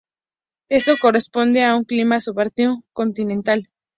Esto 0.71 0.95
corresponde 0.99 1.63
a 1.63 1.75
un 1.75 1.83
clima 1.83 2.19
subártico 2.19 2.83
continental. 2.91 3.69